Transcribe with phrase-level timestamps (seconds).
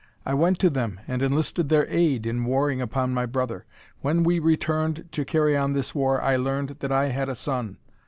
[0.25, 3.65] I went to them and enlisted their aid in warring upon my brother.
[3.99, 7.77] When we returned to carry on this war I learned that I had a son.